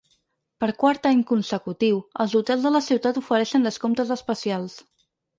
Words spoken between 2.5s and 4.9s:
de la ciutat ofereixen descomptes especials.